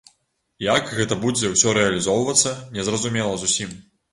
Як 0.67 0.87
гэта 0.99 1.17
будзе 1.25 1.51
ўсё 1.51 1.75
рэалізоўвацца, 1.79 2.57
незразумела 2.79 3.37
зусім. 3.45 3.79